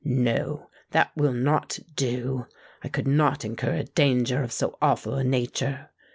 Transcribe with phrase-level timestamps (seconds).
[0.03, 2.47] No—that will not do!
[2.83, 5.89] I could not incur a danger of so awful a nature.